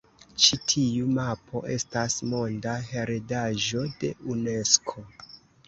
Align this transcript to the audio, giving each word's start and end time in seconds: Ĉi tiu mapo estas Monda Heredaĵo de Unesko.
Ĉi 0.43 0.57
tiu 0.71 1.09
mapo 1.17 1.61
estas 1.75 2.17
Monda 2.31 2.75
Heredaĵo 2.89 3.87
de 4.03 4.13
Unesko. 4.37 5.09